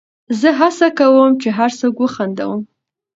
[0.39, 2.59] زه هڅه کوم، چي هر څوک وخندوم.